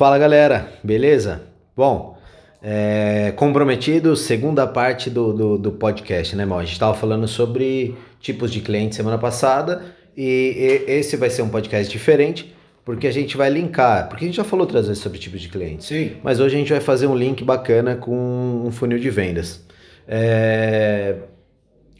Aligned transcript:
Fala 0.00 0.16
galera, 0.16 0.72
beleza? 0.82 1.42
Bom, 1.76 2.16
é, 2.62 3.34
comprometido, 3.36 4.16
segunda 4.16 4.66
parte 4.66 5.10
do, 5.10 5.30
do, 5.34 5.58
do 5.58 5.72
podcast, 5.72 6.34
né, 6.34 6.46
mal? 6.46 6.58
A 6.58 6.62
gente 6.62 6.72
estava 6.72 6.94
falando 6.94 7.28
sobre 7.28 7.94
tipos 8.18 8.50
de 8.50 8.62
clientes 8.62 8.96
semana 8.96 9.18
passada 9.18 9.84
e, 10.16 10.86
e, 10.88 10.90
esse 10.90 11.18
vai 11.18 11.28
ser 11.28 11.42
um 11.42 11.50
podcast 11.50 11.92
diferente 11.92 12.50
porque 12.82 13.06
a 13.06 13.10
gente 13.10 13.36
vai 13.36 13.50
linkar, 13.50 14.08
porque 14.08 14.24
a 14.24 14.26
gente 14.26 14.38
já 14.38 14.42
falou 14.42 14.64
outras 14.64 14.86
vezes 14.86 15.02
sobre 15.02 15.18
tipos 15.18 15.38
de 15.38 15.50
clientes. 15.50 15.86
Sim. 15.88 16.12
Mas 16.22 16.40
hoje 16.40 16.56
a 16.56 16.58
gente 16.58 16.72
vai 16.72 16.80
fazer 16.80 17.06
um 17.06 17.14
link 17.14 17.44
bacana 17.44 17.94
com 17.94 18.62
um 18.64 18.72
funil 18.72 18.98
de 18.98 19.10
vendas. 19.10 19.62
É, 20.08 21.14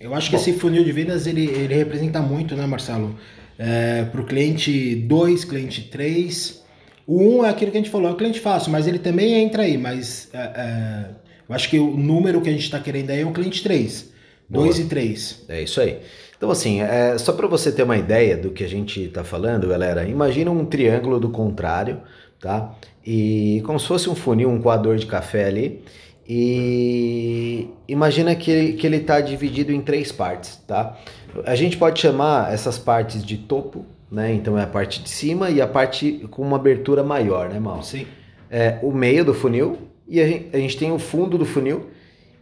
Eu 0.00 0.14
acho 0.14 0.30
que 0.30 0.36
esse 0.36 0.54
funil 0.54 0.84
de 0.84 0.92
vendas 0.92 1.26
ele, 1.26 1.44
ele 1.44 1.74
representa 1.74 2.22
muito, 2.22 2.56
né, 2.56 2.64
Marcelo? 2.64 3.14
É, 3.58 4.04
para 4.04 4.22
o 4.22 4.24
cliente 4.24 4.94
2, 4.94 5.44
cliente 5.44 5.82
3. 5.82 6.60
O 7.06 7.20
1 7.20 7.38
um 7.38 7.44
é 7.44 7.50
aquilo 7.50 7.70
que 7.70 7.78
a 7.78 7.80
gente 7.80 7.90
falou, 7.90 8.08
é 8.08 8.12
o 8.12 8.16
cliente 8.16 8.40
fácil, 8.40 8.70
mas 8.70 8.86
ele 8.86 8.98
também 8.98 9.34
entra 9.34 9.62
aí. 9.62 9.76
Mas 9.76 10.28
é, 10.32 10.38
é, 10.38 11.06
eu 11.48 11.54
acho 11.54 11.68
que 11.68 11.78
o 11.78 11.96
número 11.96 12.40
que 12.40 12.48
a 12.48 12.52
gente 12.52 12.64
está 12.64 12.78
querendo 12.78 13.10
aí 13.10 13.20
é 13.20 13.26
o 13.26 13.32
cliente 13.32 13.62
3. 13.62 14.10
2 14.48 14.78
e 14.80 14.84
3. 14.86 15.44
É 15.48 15.62
isso 15.62 15.80
aí. 15.80 15.98
Então, 16.36 16.50
assim, 16.50 16.80
é, 16.80 17.16
só 17.18 17.32
para 17.32 17.46
você 17.46 17.70
ter 17.70 17.82
uma 17.82 17.96
ideia 17.96 18.36
do 18.36 18.50
que 18.50 18.64
a 18.64 18.68
gente 18.68 19.04
está 19.04 19.22
falando, 19.22 19.68
galera, 19.68 20.08
imagina 20.08 20.50
um 20.50 20.64
triângulo 20.64 21.20
do 21.20 21.30
contrário, 21.30 22.00
tá? 22.40 22.74
E 23.06 23.62
como 23.64 23.78
se 23.78 23.86
fosse 23.86 24.08
um 24.08 24.14
funil, 24.14 24.48
um 24.48 24.60
coador 24.60 24.96
de 24.96 25.06
café 25.06 25.44
ali. 25.44 25.82
E 26.26 27.68
imagina 27.88 28.34
que 28.34 28.50
ele, 28.50 28.72
que 28.74 28.86
ele 28.86 29.00
tá 29.00 29.20
dividido 29.20 29.72
em 29.72 29.80
três 29.80 30.12
partes, 30.12 30.56
tá? 30.66 30.96
A 31.44 31.54
gente 31.54 31.76
pode 31.76 32.00
chamar 32.00 32.52
essas 32.52 32.78
partes 32.78 33.24
de 33.24 33.36
topo, 33.36 33.84
né? 34.10 34.32
Então 34.32 34.58
é 34.58 34.62
a 34.62 34.66
parte 34.66 35.02
de 35.02 35.08
cima 35.08 35.50
e 35.50 35.60
a 35.60 35.66
parte 35.66 36.26
com 36.30 36.42
uma 36.42 36.56
abertura 36.56 37.02
maior, 37.02 37.48
né, 37.48 37.58
Mal? 37.58 37.82
Sim. 37.82 38.06
É 38.50 38.78
o 38.82 38.90
meio 38.90 39.24
do 39.24 39.32
funil 39.32 39.78
e 40.08 40.20
a 40.20 40.26
gente, 40.26 40.48
a 40.52 40.58
gente 40.58 40.76
tem 40.76 40.90
o 40.90 40.98
fundo 40.98 41.38
do 41.38 41.44
funil. 41.46 41.88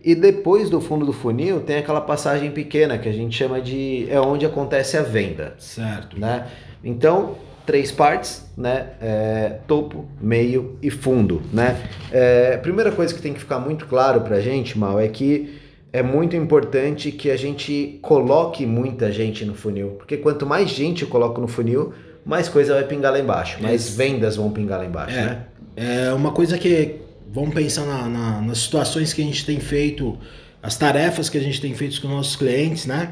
E 0.02 0.14
depois 0.14 0.70
do 0.70 0.80
fundo 0.80 1.04
do 1.04 1.12
funil 1.12 1.60
tem 1.60 1.76
aquela 1.78 2.00
passagem 2.00 2.50
pequena 2.52 2.96
que 2.98 3.08
a 3.08 3.12
gente 3.12 3.36
chama 3.36 3.60
de 3.60 4.06
é 4.08 4.20
onde 4.20 4.46
acontece 4.46 4.96
a 4.96 5.02
venda, 5.02 5.54
Certo. 5.58 6.18
né? 6.18 6.46
Então 6.82 7.34
três 7.66 7.92
partes, 7.92 8.50
né? 8.56 8.86
É, 8.98 9.56
topo, 9.66 10.06
meio 10.18 10.78
e 10.80 10.88
fundo, 10.88 11.42
né? 11.52 11.76
É, 12.10 12.54
a 12.54 12.58
primeira 12.58 12.90
coisa 12.90 13.12
que 13.12 13.20
tem 13.20 13.34
que 13.34 13.40
ficar 13.40 13.58
muito 13.58 13.84
claro 13.84 14.22
pra 14.22 14.40
gente, 14.40 14.78
Mal, 14.78 14.98
é 14.98 15.06
que 15.06 15.60
é 15.92 16.02
muito 16.02 16.36
importante 16.36 17.10
que 17.12 17.30
a 17.30 17.36
gente 17.36 17.98
coloque 18.02 18.66
muita 18.66 19.10
gente 19.10 19.44
no 19.44 19.54
funil, 19.54 19.90
porque 19.98 20.16
quanto 20.16 20.44
mais 20.46 20.68
gente 20.70 21.02
eu 21.02 21.08
coloco 21.08 21.40
no 21.40 21.48
funil, 21.48 21.92
mais 22.24 22.48
coisa 22.48 22.74
vai 22.74 22.84
pingar 22.84 23.12
lá 23.12 23.18
embaixo, 23.18 23.62
mais 23.62 23.86
Isso. 23.88 23.96
vendas 23.96 24.36
vão 24.36 24.50
pingar 24.50 24.78
lá 24.78 24.84
embaixo, 24.86 25.16
né? 25.16 25.46
É, 25.76 26.06
é 26.06 26.12
uma 26.12 26.32
coisa 26.32 26.58
que 26.58 26.96
vamos 27.32 27.54
pensar 27.54 27.86
na- 27.86 28.08
na- 28.08 28.40
nas 28.42 28.58
situações 28.58 29.12
que 29.14 29.22
a 29.22 29.24
gente 29.24 29.44
tem 29.46 29.58
feito, 29.60 30.18
as 30.62 30.76
tarefas 30.76 31.28
que 31.30 31.38
a 31.38 31.40
gente 31.40 31.60
tem 31.60 31.72
feito 31.74 32.00
com 32.02 32.08
nossos 32.08 32.36
clientes, 32.36 32.84
né? 32.84 33.10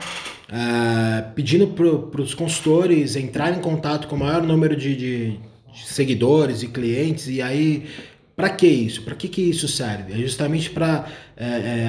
É, 0.53 1.23
pedindo 1.35 1.67
para 1.69 2.21
os 2.21 2.35
consultores 2.35 3.17
entrarem 3.17 3.59
em 3.59 3.63
contato 3.63 4.07
com 4.07 4.17
o 4.17 4.19
maior 4.19 4.43
número 4.43 4.77
de, 4.77 4.95
de- 4.97 5.31
de 5.73 5.87
seguidores 5.87 6.63
e 6.63 6.69
clientes, 6.69 7.29
e 7.29 7.41
aí, 7.43 7.85
para 8.35 8.49
que 8.51 8.67
isso? 8.67 9.03
Para 9.03 9.15
que, 9.15 9.29
que 9.29 9.43
isso 9.43 9.67
serve? 9.69 10.13
É 10.13 10.17
justamente 10.17 10.71
para 10.71 11.07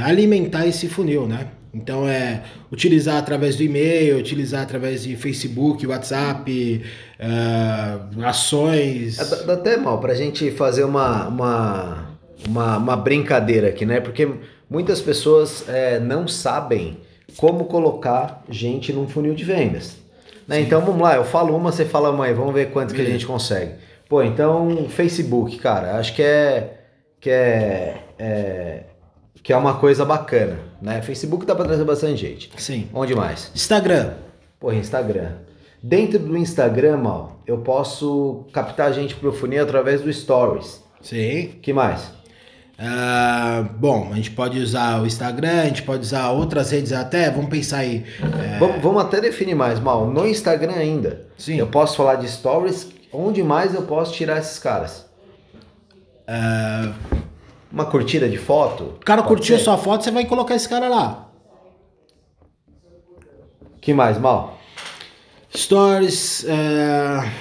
alimentar 0.03 0.67
esse 0.67 0.87
funil, 0.87 1.27
né? 1.27 1.47
Então 1.73 2.07
é 2.07 2.43
utilizar 2.71 3.17
através 3.17 3.55
do 3.55 3.63
e-mail, 3.63 4.17
utilizar 4.17 4.63
através 4.63 5.03
de 5.03 5.15
Facebook, 5.15 5.85
WhatsApp, 5.85 6.83
é, 7.19 8.25
ações. 8.25 9.19
É, 9.19 9.45
Dá, 9.45 9.53
até 9.53 9.77
mal 9.77 9.99
pra 9.99 10.15
gente 10.15 10.49
fazer 10.51 10.83
uma, 10.83 11.27
uma, 11.27 12.17
uma, 12.47 12.77
uma 12.77 12.97
brincadeira 12.97 13.69
aqui, 13.69 13.85
né? 13.85 13.99
Porque 13.99 14.27
muitas 14.69 15.01
pessoas 15.01 15.67
é, 15.69 15.99
não 15.99 16.27
sabem 16.27 16.97
como 17.35 17.65
colocar 17.65 18.43
gente 18.49 18.91
num 18.91 19.07
funil 19.07 19.35
de 19.35 19.43
vendas. 19.43 19.97
Né? 20.47 20.61
Então 20.61 20.81
vamos 20.81 21.01
lá, 21.01 21.15
eu 21.15 21.25
falo 21.25 21.55
uma, 21.55 21.71
você 21.71 21.85
fala 21.85 22.09
uma 22.09 22.25
aí, 22.25 22.33
vamos 22.33 22.53
ver 22.53 22.71
quanto 22.71 22.93
que 22.93 23.01
a 23.01 23.05
gente 23.05 23.25
consegue. 23.25 23.73
Pô, 24.07 24.23
então 24.23 24.87
Facebook, 24.89 25.57
cara, 25.57 25.97
acho 25.97 26.15
que 26.15 26.23
é 26.23 26.73
que 27.19 27.29
é, 27.29 27.97
é 28.17 28.83
que 29.43 29.53
é 29.53 29.57
uma 29.57 29.75
coisa 29.75 30.03
bacana, 30.05 30.59
né? 30.81 31.01
Facebook 31.01 31.45
dá 31.45 31.55
pra 31.55 31.65
trazer 31.65 31.83
bastante 31.83 32.17
gente. 32.17 32.51
Sim. 32.57 32.89
Onde 32.93 33.15
mais? 33.15 33.51
Instagram. 33.55 34.13
Porra, 34.59 34.75
Instagram. 34.75 35.31
Dentro 35.81 36.19
do 36.19 36.35
Instagram, 36.35 36.97
mal, 36.97 37.39
eu 37.45 37.59
posso 37.59 38.45
captar 38.51 38.91
gente 38.93 39.15
pro 39.15 39.31
funil 39.31 39.61
através 39.63 40.01
do 40.01 40.11
Stories. 40.11 40.83
Sim. 41.01 41.53
que 41.61 41.71
mais? 41.71 42.11
Ah, 42.79 43.65
bom, 43.79 44.09
a 44.11 44.15
gente 44.15 44.31
pode 44.31 44.59
usar 44.59 45.01
o 45.01 45.05
Instagram, 45.07 45.61
a 45.61 45.65
gente 45.65 45.81
pode 45.81 46.01
usar 46.03 46.29
outras 46.29 46.69
redes 46.71 46.91
até, 46.91 47.29
vamos 47.31 47.49
pensar 47.49 47.77
aí. 47.79 48.05
é, 48.21 48.59
Vamos, 48.59 48.81
vamos 48.81 49.01
até 49.01 49.19
definir 49.19 49.55
mais, 49.55 49.79
mal. 49.79 50.07
No 50.07 50.27
Instagram 50.27 50.73
ainda. 50.73 51.25
Sim. 51.37 51.55
Eu 51.57 51.67
posso 51.67 51.95
falar 51.97 52.15
de 52.15 52.27
Stories. 52.29 52.87
Onde 53.11 53.41
mais 53.41 53.73
eu 53.73 53.83
posso 53.83 54.13
tirar 54.13 54.37
esses 54.39 54.59
caras? 54.59 55.05
ah, 56.27 56.93
Uma 57.71 57.85
curtida 57.85 58.29
de 58.29 58.37
foto? 58.37 58.95
o 59.01 59.05
cara 59.05 59.21
curtiu 59.23 59.55
a 59.55 59.57
ser? 59.57 59.65
sua 59.65 59.77
foto, 59.77 60.03
você 60.03 60.11
vai 60.11 60.25
colocar 60.25 60.55
esse 60.55 60.67
cara 60.67 60.87
lá. 60.87 61.29
Que 63.81 63.93
mais, 63.93 64.17
mal? 64.17 64.57
Stories, 65.55 66.45
é, 66.47 67.31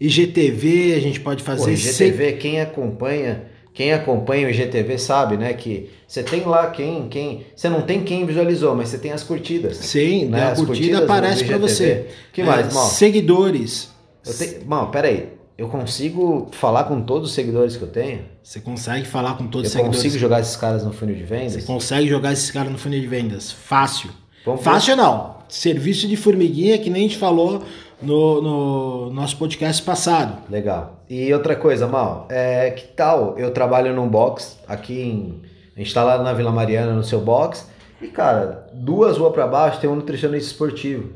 IGTV, 0.00 0.94
a 0.94 1.00
gente 1.00 1.20
pode 1.20 1.42
Pô, 1.42 1.52
fazer. 1.52 1.72
IGTV, 1.72 2.32
quem 2.34 2.60
acompanha, 2.60 3.50
quem 3.72 3.92
acompanha 3.92 4.46
o 4.46 4.50
IGTV 4.50 4.98
sabe, 4.98 5.36
né, 5.36 5.52
que 5.54 5.90
você 6.06 6.22
tem 6.22 6.44
lá 6.44 6.70
quem, 6.70 7.08
quem, 7.08 7.46
você 7.56 7.68
não 7.68 7.82
tem 7.82 8.04
quem 8.04 8.26
visualizou, 8.26 8.74
mas 8.74 8.90
você 8.90 8.98
tem 8.98 9.12
as 9.12 9.22
curtidas. 9.22 9.78
Sim, 9.78 10.26
né? 10.26 10.52
a 10.52 10.54
curtida 10.54 10.98
aparece 11.04 11.44
para 11.44 11.58
você. 11.58 12.06
Que 12.32 12.42
É, 12.42 12.44
mais, 12.44 12.72
mal? 12.72 12.86
Seguidores. 12.86 13.90
Eu 14.26 14.34
tenho, 14.34 14.66
mal, 14.66 14.90
peraí. 14.90 15.28
Eu 15.56 15.68
consigo 15.68 16.48
falar 16.50 16.84
com 16.84 17.00
todos 17.02 17.28
os 17.30 17.34
seguidores 17.34 17.76
que 17.76 17.82
eu 17.82 17.88
tenho? 17.88 18.24
Você 18.42 18.60
consegue 18.60 19.06
falar 19.06 19.36
com 19.36 19.46
todos 19.46 19.66
Eu 19.66 19.68
os 19.68 19.72
seguidores. 19.72 19.96
consigo 19.98 20.18
jogar 20.18 20.40
esses 20.40 20.56
caras 20.56 20.84
no 20.84 20.92
funil 20.92 21.14
de 21.14 21.22
Você 21.26 21.34
vendas? 21.34 21.64
consegue 21.64 22.08
jogar 22.08 22.32
esses 22.32 22.50
caras 22.50 22.72
no 22.72 22.78
funil 22.78 23.00
de 23.00 23.06
vendas. 23.06 23.52
Fácil. 23.52 24.10
Vamos 24.44 24.62
Fácil 24.62 24.96
não. 24.96 25.36
Serviço 25.48 26.08
de 26.08 26.16
formiguinha, 26.16 26.76
que 26.78 26.90
nem 26.90 27.04
a 27.04 27.08
gente 27.08 27.18
falou 27.18 27.62
no, 28.02 28.42
no 28.42 29.10
nosso 29.12 29.36
podcast 29.36 29.80
passado. 29.82 30.42
Legal. 30.50 31.04
E 31.08 31.32
outra 31.32 31.54
coisa, 31.54 31.86
Mal, 31.86 32.26
é, 32.30 32.70
que 32.70 32.88
tal 32.88 33.38
eu 33.38 33.52
trabalho 33.52 33.94
num 33.94 34.08
box 34.08 34.58
aqui 34.66 35.00
em. 35.00 35.42
A 35.76 35.78
gente 35.78 35.94
tá 35.94 36.02
lá 36.02 36.20
na 36.22 36.32
Vila 36.32 36.50
Mariana 36.50 36.92
no 36.92 37.04
seu 37.04 37.20
box. 37.20 37.68
E, 38.02 38.08
cara, 38.08 38.66
duas 38.72 39.16
ruas 39.18 39.32
pra 39.32 39.46
baixo 39.46 39.80
tem 39.80 39.88
um 39.88 39.94
nutricionista 39.96 40.50
esportivo. 40.50 41.10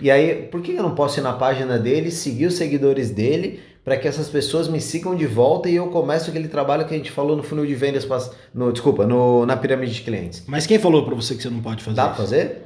E 0.00 0.10
aí, 0.10 0.48
por 0.50 0.60
que 0.62 0.72
eu 0.72 0.82
não 0.82 0.94
posso 0.94 1.20
ir 1.20 1.22
na 1.22 1.32
página 1.32 1.78
dele, 1.78 2.10
seguir 2.10 2.46
os 2.46 2.54
seguidores 2.54 3.10
dele, 3.10 3.60
para 3.84 3.96
que 3.96 4.06
essas 4.08 4.28
pessoas 4.28 4.68
me 4.68 4.80
sigam 4.80 5.14
de 5.14 5.26
volta 5.26 5.68
e 5.68 5.76
eu 5.76 5.88
começo 5.88 6.30
aquele 6.30 6.48
trabalho 6.48 6.86
que 6.86 6.94
a 6.94 6.96
gente 6.96 7.10
falou 7.10 7.36
no 7.36 7.42
funil 7.42 7.66
de 7.66 7.74
vendas, 7.74 8.06
no, 8.54 8.72
desculpa, 8.72 9.06
no, 9.06 9.44
na 9.46 9.56
pirâmide 9.56 9.92
de 9.92 10.00
clientes. 10.02 10.42
Mas 10.46 10.66
quem 10.66 10.78
falou 10.78 11.04
pra 11.04 11.14
você 11.14 11.34
que 11.34 11.42
você 11.42 11.50
não 11.50 11.60
pode 11.60 11.82
fazer 11.82 11.96
Dá 11.96 12.06
pra 12.06 12.14
fazer? 12.14 12.62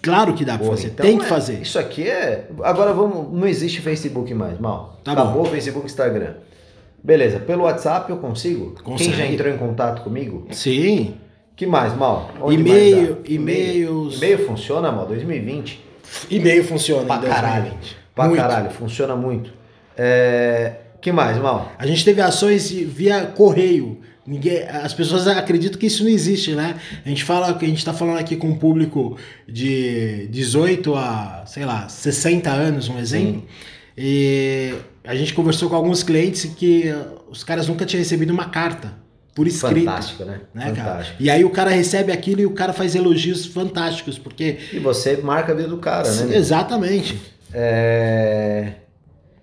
Claro 0.00 0.32
que 0.34 0.44
dá 0.44 0.56
pra 0.56 0.66
Pô, 0.66 0.72
fazer. 0.76 0.88
então 0.88 1.04
Tem 1.04 1.18
que 1.18 1.24
é- 1.24 1.28
fazer. 1.28 1.60
Isso 1.60 1.78
aqui 1.78 2.08
é. 2.08 2.48
Agora 2.62 2.92
vamos. 2.92 3.32
Não 3.32 3.46
existe 3.48 3.80
Facebook 3.80 4.32
mais, 4.32 4.58
mal. 4.58 5.00
Tá 5.02 5.12
Acabou 5.12 5.42
bom. 5.42 5.50
Facebook 5.50 5.86
Instagram. 5.86 6.34
Beleza, 7.02 7.38
pelo 7.40 7.64
WhatsApp 7.64 8.10
eu 8.10 8.16
consigo? 8.18 8.74
Consegue. 8.82 9.10
Quem 9.10 9.18
já 9.18 9.26
entrou 9.26 9.52
em 9.52 9.56
contato 9.58 10.02
comigo? 10.02 10.46
Sim. 10.50 11.14
Que 11.56 11.66
mais, 11.66 11.96
mal? 11.96 12.30
E-mail, 12.50 13.18
e-mails. 13.24 14.16
E-mail 14.18 14.46
funciona, 14.46 14.92
mal? 14.92 15.06
2020? 15.06 15.87
E-mail 16.30 16.64
funciona 16.64 17.04
Pra 17.04 17.18
caralho. 17.18 17.64
2020. 17.64 17.96
Pra 18.14 18.24
Muito. 18.26 18.40
caralho, 18.40 18.70
funciona 18.70 19.14
muito. 19.14 19.52
É... 19.96 20.72
Que 21.00 21.12
mais, 21.12 21.38
mal? 21.38 21.72
A 21.78 21.86
gente 21.86 22.04
teve 22.04 22.20
ações 22.20 22.70
via 22.70 23.26
correio. 23.26 24.00
Ninguém, 24.26 24.62
as 24.64 24.92
pessoas 24.92 25.26
acreditam 25.28 25.78
que 25.78 25.86
isso 25.86 26.02
não 26.02 26.10
existe, 26.10 26.52
né? 26.52 26.74
A 27.04 27.08
gente 27.08 27.24
fala 27.24 27.54
que 27.54 27.64
a 27.64 27.68
gente 27.68 27.84
tá 27.84 27.94
falando 27.94 28.18
aqui 28.18 28.36
com 28.36 28.48
um 28.48 28.58
público 28.58 29.16
de 29.48 30.26
18 30.30 30.94
a, 30.96 31.44
sei 31.46 31.64
lá, 31.64 31.88
60 31.88 32.50
anos, 32.50 32.88
um 32.88 32.98
exemplo. 32.98 33.44
E 33.96 34.74
a 35.04 35.14
gente 35.14 35.32
conversou 35.32 35.70
com 35.70 35.76
alguns 35.76 36.02
clientes 36.02 36.44
que 36.44 36.92
os 37.30 37.42
caras 37.42 37.68
nunca 37.68 37.86
tinham 37.86 38.00
recebido 38.00 38.30
uma 38.30 38.46
carta 38.46 38.92
por 39.38 39.46
escrito. 39.46 39.84
Fantástico, 39.86 40.24
né? 40.24 40.40
Né, 40.52 40.64
cara? 40.72 40.74
Fantástico. 40.74 41.22
E 41.22 41.30
aí 41.30 41.44
o 41.44 41.50
cara 41.50 41.70
recebe 41.70 42.10
aquilo 42.10 42.40
e 42.40 42.46
o 42.46 42.50
cara 42.50 42.72
faz 42.72 42.96
elogios 42.96 43.46
fantásticos, 43.46 44.18
porque. 44.18 44.58
E 44.72 44.80
você 44.80 45.16
marca 45.18 45.52
a 45.52 45.54
vida 45.54 45.68
do 45.68 45.76
cara, 45.78 46.10
né? 46.12 46.24
meu? 46.24 46.36
Exatamente. 46.36 47.16
É... 47.54 48.72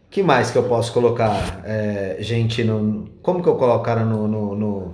Que 0.10 0.22
mais 0.22 0.52
que 0.52 0.58
eu 0.58 0.64
posso 0.64 0.92
colocar? 0.92 1.62
É, 1.66 2.18
gente, 2.20 2.62
no... 2.62 3.08
como 3.22 3.42
que 3.42 3.48
eu 3.48 3.56
colocar 3.56 4.06
no, 4.06 4.28
no, 4.28 4.54
no- 4.56 4.94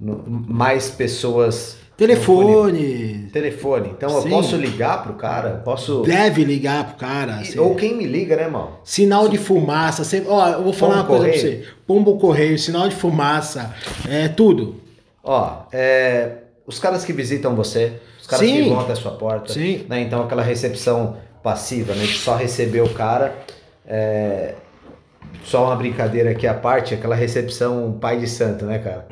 no- 0.00 0.24
mais 0.48 0.90
pessoas 0.90 1.76
Telefone. 2.00 3.28
Telefone. 3.30 3.90
Então 3.90 4.08
eu 4.16 4.22
Sim. 4.22 4.30
posso 4.30 4.56
ligar 4.56 5.02
pro 5.02 5.12
cara? 5.14 5.60
Posso. 5.64 6.00
Deve 6.02 6.44
ligar 6.44 6.84
pro 6.84 6.96
cara. 6.96 7.34
assim. 7.34 7.58
Ou 7.58 7.74
quem 7.74 7.94
me 7.94 8.06
liga, 8.06 8.36
né, 8.36 8.48
mal? 8.48 8.80
Sinal 8.82 9.28
de 9.28 9.36
fumaça. 9.36 10.02
Você, 10.02 10.24
ó, 10.26 10.48
eu 10.48 10.62
vou 10.62 10.72
falar 10.72 11.04
Pombo 11.04 11.12
uma 11.14 11.18
coisa 11.20 11.24
correio. 11.26 11.58
pra 11.58 11.66
você. 11.66 11.74
Pombo 11.86 12.18
correio, 12.18 12.58
sinal 12.58 12.88
de 12.88 12.94
fumaça, 12.96 13.74
é 14.08 14.28
tudo. 14.28 14.76
Ó, 15.22 15.62
é, 15.72 16.32
os 16.66 16.78
caras 16.78 17.04
que 17.04 17.12
visitam 17.12 17.54
você, 17.54 17.92
os 18.20 18.26
caras 18.26 18.46
Sim. 18.46 18.62
que 18.64 18.68
vão 18.70 18.80
até 18.80 18.92
a 18.92 18.96
sua 18.96 19.12
porta, 19.12 19.52
Sim. 19.52 19.84
né? 19.88 20.00
Então 20.00 20.22
aquela 20.22 20.42
recepção 20.42 21.16
passiva, 21.42 21.94
né? 21.94 22.04
De 22.04 22.14
só 22.16 22.34
receber 22.34 22.80
o 22.80 22.88
cara. 22.94 23.34
é, 23.86 24.54
Só 25.44 25.64
uma 25.66 25.76
brincadeira 25.76 26.30
aqui 26.30 26.46
à 26.46 26.54
parte, 26.54 26.94
aquela 26.94 27.14
recepção 27.14 27.96
pai 28.00 28.18
de 28.18 28.26
santo, 28.28 28.64
né, 28.66 28.78
cara? 28.78 29.06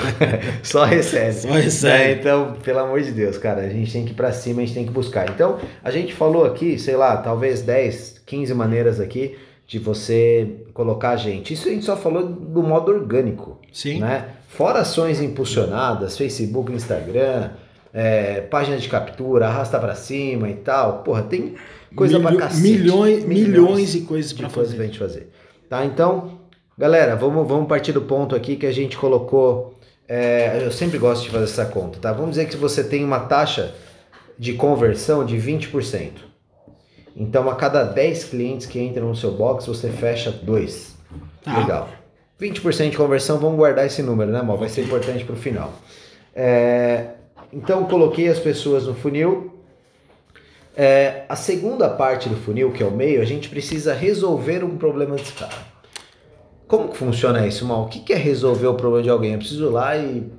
só 0.62 0.84
recebe. 0.84 1.32
Só 1.34 1.48
recebe. 1.52 1.98
né? 2.04 2.12
Então, 2.12 2.56
pelo 2.64 2.80
amor 2.80 3.00
de 3.00 3.12
Deus, 3.12 3.38
cara, 3.38 3.62
a 3.62 3.68
gente 3.68 3.92
tem 3.92 4.04
que 4.04 4.10
ir 4.12 4.14
pra 4.14 4.32
cima, 4.32 4.60
a 4.60 4.64
gente 4.64 4.74
tem 4.74 4.84
que 4.84 4.90
buscar. 4.92 5.28
Então, 5.30 5.58
a 5.82 5.90
gente 5.90 6.12
falou 6.14 6.44
aqui, 6.44 6.78
sei 6.78 6.96
lá, 6.96 7.16
talvez 7.18 7.62
10, 7.62 8.22
15 8.26 8.52
maneiras 8.54 9.00
aqui 9.00 9.36
de 9.66 9.78
você 9.78 10.48
colocar 10.74 11.10
a 11.10 11.16
gente. 11.16 11.54
Isso 11.54 11.68
a 11.68 11.70
gente 11.72 11.84
só 11.84 11.96
falou 11.96 12.24
do 12.26 12.62
modo 12.62 12.90
orgânico 12.90 13.60
Sim. 13.72 14.00
né? 14.00 14.24
Fora 14.48 14.80
ações 14.80 15.20
impulsionadas, 15.20 16.16
Facebook, 16.16 16.72
Instagram, 16.72 17.50
é, 17.92 18.40
página 18.42 18.76
de 18.78 18.88
captura, 18.88 19.46
arrasta 19.46 19.78
pra 19.78 19.94
cima 19.94 20.48
e 20.48 20.54
tal. 20.54 21.02
Porra, 21.02 21.22
tem 21.22 21.54
coisa 21.94 22.18
pra 22.18 22.30
Milho- 22.30 22.42
cacete. 22.42 22.62
milhões, 22.62 23.24
milhões 23.24 23.92
de 23.92 24.00
coisas 24.00 24.30
de 24.32 24.36
pra 24.38 24.48
coisas 24.48 24.72
fazer. 24.72 24.76
pra 24.76 24.86
gente 24.86 24.98
fazer. 24.98 25.30
Tá? 25.68 25.84
Então, 25.84 26.38
galera, 26.76 27.14
vamos, 27.14 27.46
vamos 27.46 27.68
partir 27.68 27.92
do 27.92 28.02
ponto 28.02 28.34
aqui 28.34 28.56
que 28.56 28.66
a 28.66 28.72
gente 28.72 28.96
colocou. 28.96 29.74
é, 30.08 30.62
eu 30.64 30.72
sempre 30.72 30.98
gosto 30.98 31.24
de 31.24 31.30
fazer 31.30 31.44
essa 31.44 31.66
conta, 31.66 31.98
tá? 31.98 32.12
Vamos 32.12 32.30
dizer 32.30 32.46
que 32.46 32.56
você 32.56 32.82
tem 32.82 33.04
uma 33.04 33.20
taxa 33.20 33.74
de 34.38 34.54
conversão 34.54 35.24
de 35.24 35.36
20%. 35.36 36.12
Então, 37.14 37.50
a 37.50 37.56
cada 37.56 37.82
10 37.82 38.24
clientes 38.24 38.66
que 38.66 38.80
entram 38.80 39.08
no 39.08 39.16
seu 39.16 39.32
box, 39.32 39.66
você 39.66 39.90
fecha 39.90 40.30
dois. 40.30 40.96
Tá. 41.42 41.58
Legal. 41.58 41.88
20% 42.40 42.90
de 42.90 42.96
conversão, 42.96 43.38
vamos 43.38 43.56
guardar 43.56 43.84
esse 43.84 44.00
número, 44.02 44.30
né, 44.30 44.40
Mal? 44.40 44.56
Vai 44.56 44.68
ser 44.68 44.82
importante 44.82 45.24
para 45.24 45.34
o 45.34 45.36
final. 45.36 45.72
É, 46.34 47.08
então, 47.52 47.84
coloquei 47.84 48.28
as 48.28 48.38
pessoas 48.38 48.86
no 48.86 48.94
funil. 48.94 49.57
É, 50.80 51.24
a 51.28 51.34
segunda 51.34 51.88
parte 51.88 52.28
do 52.28 52.36
funil, 52.36 52.70
que 52.70 52.80
é 52.80 52.86
o 52.86 52.92
meio, 52.92 53.20
a 53.20 53.24
gente 53.24 53.48
precisa 53.48 53.92
resolver 53.92 54.62
um 54.62 54.78
problema 54.78 55.16
desse 55.16 55.32
cara. 55.32 55.50
Como 56.68 56.90
que 56.90 56.96
funciona 56.96 57.44
isso, 57.44 57.64
Mal? 57.66 57.82
O 57.82 57.88
que 57.88 57.98
que 57.98 58.12
é 58.12 58.16
resolver 58.16 58.68
o 58.68 58.74
problema 58.74 59.02
de 59.02 59.10
alguém? 59.10 59.32
Eu 59.32 59.38
preciso 59.38 59.66
ir 59.66 59.70
lá 59.70 59.96
e 59.96 60.30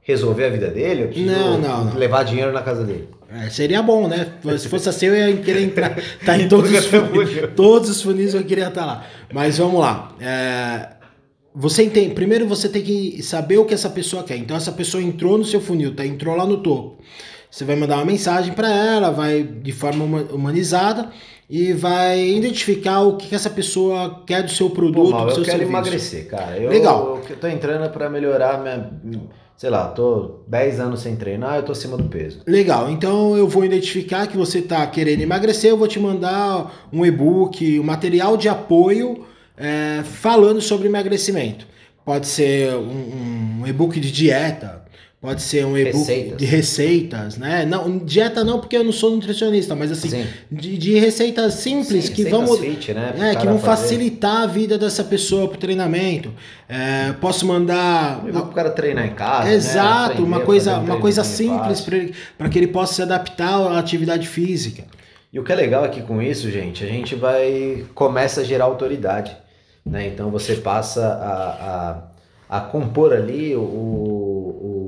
resolver 0.00 0.44
a 0.44 0.50
vida 0.50 0.68
dele? 0.68 1.02
Eu 1.02 1.08
preciso 1.08 1.26
Não, 1.32 1.58
não, 1.58 1.84
não. 1.86 1.94
levar 1.96 2.22
dinheiro 2.22 2.52
na 2.52 2.62
casa 2.62 2.84
dele? 2.84 3.08
É, 3.28 3.50
seria 3.50 3.82
bom, 3.82 4.06
né? 4.06 4.34
Se 4.58 4.68
fosse 4.68 4.88
assim, 4.88 5.06
eu 5.06 5.16
ia 5.16 5.36
querer 5.38 5.62
entrar. 5.62 5.98
Tá 6.24 6.38
em 6.38 6.46
todos 6.48 6.70
os 6.70 6.86
funis. 6.86 7.30
Todos 7.56 7.90
os 7.90 8.00
funis 8.00 8.32
eu 8.32 8.44
queria 8.44 8.68
estar 8.68 8.86
lá. 8.86 9.04
Mas 9.32 9.58
vamos 9.58 9.80
lá. 9.80 10.14
É, 10.20 10.88
você 11.52 11.82
entende. 11.82 12.14
Primeiro 12.14 12.46
você 12.46 12.68
tem 12.68 12.82
que 12.82 13.20
saber 13.24 13.58
o 13.58 13.64
que 13.64 13.74
essa 13.74 13.90
pessoa 13.90 14.22
quer. 14.22 14.36
Então 14.36 14.56
essa 14.56 14.70
pessoa 14.70 15.02
entrou 15.02 15.36
no 15.36 15.44
seu 15.44 15.60
funil, 15.60 15.96
tá? 15.96 16.06
Entrou 16.06 16.36
lá 16.36 16.46
no 16.46 16.58
topo. 16.58 17.02
Você 17.54 17.64
vai 17.64 17.76
mandar 17.76 17.98
uma 17.98 18.04
mensagem 18.04 18.52
para 18.52 18.68
ela, 18.68 19.12
vai 19.12 19.44
de 19.44 19.70
forma 19.70 20.04
huma- 20.04 20.26
humanizada 20.32 21.10
e 21.48 21.72
vai 21.72 22.20
identificar 22.30 23.02
o 23.02 23.16
que, 23.16 23.28
que 23.28 23.34
essa 23.36 23.48
pessoa 23.48 24.24
quer 24.26 24.42
do 24.42 24.50
seu 24.50 24.68
Pô, 24.68 24.74
produto, 24.74 25.10
Mal, 25.12 25.26
do 25.26 25.30
eu 25.30 25.34
seu 25.36 25.44
quero 25.44 25.58
serviço. 25.58 25.70
emagrecer, 25.72 26.26
cara. 26.26 26.58
Eu, 26.58 26.68
Legal. 26.68 27.20
Eu 27.30 27.36
tô 27.36 27.46
entrando 27.46 27.88
para 27.92 28.10
melhorar 28.10 28.60
minha. 28.60 28.90
Sei 29.56 29.70
lá, 29.70 29.86
tô 29.86 30.40
10 30.48 30.80
anos 30.80 30.98
sem 31.00 31.14
treinar, 31.14 31.54
eu 31.58 31.62
tô 31.62 31.70
acima 31.70 31.96
do 31.96 32.08
peso. 32.08 32.40
Legal, 32.44 32.90
então 32.90 33.36
eu 33.36 33.46
vou 33.46 33.64
identificar 33.64 34.26
que 34.26 34.36
você 34.36 34.58
está 34.58 34.84
querendo 34.88 35.20
emagrecer, 35.20 35.70
eu 35.70 35.76
vou 35.78 35.86
te 35.86 36.00
mandar 36.00 36.88
um 36.92 37.06
e-book, 37.06 37.78
um 37.78 37.84
material 37.84 38.36
de 38.36 38.48
apoio 38.48 39.24
é, 39.56 40.02
falando 40.02 40.60
sobre 40.60 40.88
emagrecimento. 40.88 41.68
Pode 42.04 42.26
ser 42.26 42.74
um, 42.74 43.60
um 43.60 43.66
e-book 43.68 44.00
de 44.00 44.10
dieta, 44.10 44.82
pode 45.24 45.40
ser 45.40 45.64
um 45.64 45.76
e-book 45.78 45.96
Receitas. 45.96 46.36
de 46.36 46.44
receitas, 46.44 47.38
né? 47.38 47.64
Não, 47.64 47.96
dieta 47.98 48.44
não, 48.44 48.58
porque 48.60 48.76
eu 48.76 48.84
não 48.84 48.92
sou 48.92 49.10
nutricionista, 49.12 49.74
mas 49.74 49.90
assim, 49.90 50.10
Sim. 50.10 50.26
de, 50.52 50.76
de 50.76 50.98
receitas 50.98 51.54
simples 51.54 52.04
Sim, 52.04 52.12
que 52.12 52.24
receitas 52.24 52.48
vão 52.48 52.58
fit, 52.58 52.92
né, 52.92 53.14
é, 53.18 53.34
que 53.34 53.46
vão 53.46 53.58
fazer. 53.58 53.82
facilitar 53.82 54.42
a 54.42 54.46
vida 54.46 54.76
dessa 54.76 55.02
pessoa 55.02 55.48
pro 55.48 55.56
treinamento. 55.56 56.30
É, 56.68 57.12
posso 57.20 57.46
mandar 57.46 58.20
vou 58.30 58.42
pro 58.42 58.52
cara 58.54 58.68
treinar 58.68 59.06
em 59.06 59.14
casa. 59.14 59.50
Exato, 59.50 59.88
né? 59.88 60.04
Aprender 60.04 60.22
uma 60.24 60.40
coisa, 60.40 60.78
um 60.78 60.84
uma 60.84 60.98
coisa 61.00 61.24
simples 61.24 61.80
para 62.36 62.48
que 62.50 62.58
ele 62.58 62.66
possa 62.68 62.92
se 62.94 63.02
adaptar 63.02 63.54
à 63.54 63.78
atividade 63.78 64.28
física. 64.28 64.84
E 65.32 65.40
o 65.40 65.42
que 65.42 65.50
é 65.50 65.54
legal 65.56 65.84
aqui 65.84 66.02
com 66.02 66.20
isso, 66.20 66.50
gente, 66.50 66.84
a 66.84 66.86
gente 66.86 67.14
vai. 67.14 67.84
começa 67.94 68.42
a 68.42 68.44
gerar 68.44 68.66
autoridade. 68.66 69.34
Né? 69.84 70.06
Então 70.06 70.30
você 70.30 70.54
passa 70.54 71.04
a, 71.06 72.08
a, 72.50 72.58
a 72.58 72.60
compor 72.60 73.12
ali 73.12 73.54
o, 73.56 73.60
o- 73.60 74.83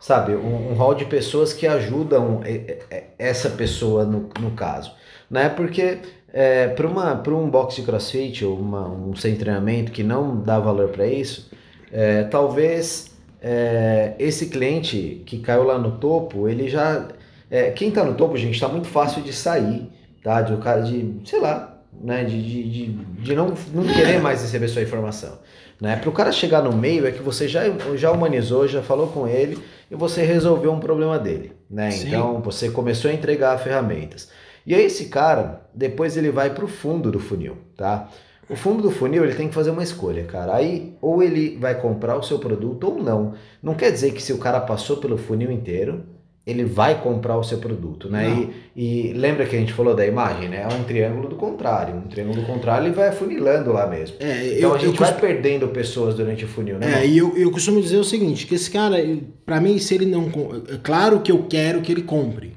sabe, 0.00 0.34
um, 0.34 0.72
um 0.72 0.74
hall 0.74 0.94
de 0.94 1.04
pessoas 1.04 1.52
que 1.52 1.66
ajudam 1.66 2.40
e- 2.44 2.78
e- 2.90 3.02
essa 3.18 3.50
pessoa 3.50 4.04
no, 4.04 4.28
no 4.40 4.50
caso. 4.52 4.92
Né? 5.30 5.48
Porque 5.48 5.98
é, 6.32 6.68
para 6.68 6.86
um 7.34 7.48
box 7.50 7.76
de 7.76 7.82
crossfit 7.82 8.44
ou 8.44 8.58
uma, 8.58 8.86
um 8.88 9.14
sem 9.16 9.34
treinamento 9.36 9.92
que 9.92 10.02
não 10.02 10.40
dá 10.40 10.58
valor 10.58 10.88
para 10.90 11.06
isso, 11.06 11.50
é, 11.92 12.24
talvez 12.24 13.10
é, 13.40 14.14
esse 14.18 14.46
cliente 14.48 15.22
que 15.26 15.38
caiu 15.38 15.62
lá 15.64 15.78
no 15.78 15.92
topo, 15.98 16.48
ele 16.48 16.68
já. 16.68 17.08
é, 17.50 17.70
quem 17.70 17.90
tá 17.90 18.04
no 18.04 18.14
topo, 18.14 18.36
gente, 18.36 18.54
está 18.54 18.68
muito 18.68 18.88
fácil 18.88 19.22
de 19.22 19.32
sair, 19.32 19.90
tá? 20.22 20.42
De 20.42 20.52
o 20.52 20.58
cara 20.58 20.82
de, 20.82 21.20
sei 21.24 21.40
lá, 21.40 21.78
né? 21.92 22.24
De, 22.24 22.42
de, 22.42 22.70
de, 22.70 22.86
de 22.92 23.34
não, 23.34 23.54
não 23.72 23.84
querer 23.84 24.20
mais 24.20 24.42
receber 24.42 24.68
sua 24.68 24.82
informação. 24.82 25.38
Né? 25.80 25.96
Para 25.96 26.10
o 26.10 26.12
cara 26.12 26.32
chegar 26.32 26.62
no 26.62 26.76
meio 26.76 27.06
é 27.06 27.12
que 27.12 27.22
você 27.22 27.46
já, 27.46 27.62
já 27.94 28.10
humanizou, 28.10 28.66
já 28.66 28.82
falou 28.82 29.08
com 29.08 29.28
ele 29.28 29.58
e 29.90 29.94
você 29.94 30.22
resolveu 30.22 30.72
um 30.72 30.80
problema 30.80 31.18
dele. 31.18 31.52
Né? 31.70 31.90
Sim. 31.90 32.08
Então 32.08 32.40
você 32.40 32.70
começou 32.70 33.10
a 33.10 33.14
entregar 33.14 33.56
ferramentas. 33.58 34.28
E 34.66 34.74
aí 34.74 34.84
esse 34.84 35.06
cara, 35.06 35.62
depois 35.72 36.16
ele 36.16 36.30
vai 36.30 36.50
para 36.50 36.64
o 36.64 36.68
fundo 36.68 37.10
do 37.10 37.20
funil, 37.20 37.56
tá? 37.76 38.08
O 38.50 38.56
fundo 38.56 38.82
do 38.82 38.90
funil 38.90 39.24
ele 39.24 39.34
tem 39.34 39.48
que 39.48 39.54
fazer 39.54 39.70
uma 39.70 39.82
escolha, 39.82 40.24
cara. 40.24 40.56
Aí 40.56 40.96
ou 41.00 41.22
ele 41.22 41.56
vai 41.58 41.80
comprar 41.80 42.16
o 42.16 42.22
seu 42.22 42.38
produto 42.38 42.84
ou 42.84 43.02
não. 43.02 43.34
Não 43.62 43.74
quer 43.74 43.92
dizer 43.92 44.12
que 44.12 44.22
se 44.22 44.32
o 44.32 44.38
cara 44.38 44.60
passou 44.60 44.96
pelo 44.96 45.16
funil 45.16 45.50
inteiro, 45.50 46.04
ele 46.50 46.64
vai 46.64 47.00
comprar 47.02 47.36
o 47.36 47.44
seu 47.44 47.58
produto, 47.58 48.08
né? 48.08 48.48
E, 48.74 49.10
e 49.10 49.12
lembra 49.12 49.44
que 49.44 49.54
a 49.54 49.58
gente 49.58 49.72
falou 49.72 49.94
da 49.94 50.06
imagem, 50.06 50.48
né? 50.48 50.66
É 50.68 50.74
um 50.74 50.82
triângulo 50.84 51.28
do 51.28 51.36
contrário. 51.36 51.94
Um 51.94 52.08
triângulo 52.08 52.40
do 52.40 52.46
contrário 52.46 52.86
ele 52.86 52.94
vai 52.94 53.08
afunilando 53.08 53.72
lá 53.72 53.86
mesmo. 53.86 54.16
É, 54.18 54.56
Então 54.56 54.70
eu, 54.70 54.74
a 54.74 54.78
gente 54.78 54.86
eu 54.86 54.92
vai 54.94 55.12
costumo- 55.12 55.20
perdendo 55.20 55.68
pessoas 55.68 56.14
durante 56.14 56.44
o 56.44 56.48
funil, 56.48 56.78
né? 56.78 57.02
é, 57.02 57.06
e 57.06 57.18
eu, 57.18 57.36
eu 57.36 57.50
costumo 57.50 57.80
dizer 57.82 57.98
o 57.98 58.04
seguinte, 58.04 58.46
que 58.46 58.54
esse 58.54 58.70
cara, 58.70 58.96
para 59.44 59.60
mim, 59.60 59.78
se 59.78 59.94
ele 59.94 60.06
não... 60.06 60.26
É 60.72 60.78
claro 60.82 61.20
que 61.20 61.30
eu 61.30 61.44
quero 61.48 61.80
que 61.82 61.92
ele 61.92 62.02
compre. 62.02 62.56